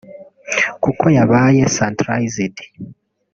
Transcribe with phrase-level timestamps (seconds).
[0.83, 2.57] kuko yabaye centralised